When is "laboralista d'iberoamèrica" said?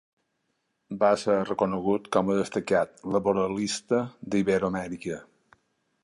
3.17-5.21